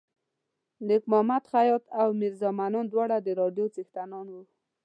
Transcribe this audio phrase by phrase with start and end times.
[0.87, 4.41] نیک ماد خیاط او میرزا منان دواړه د راډیو څښتنان وو.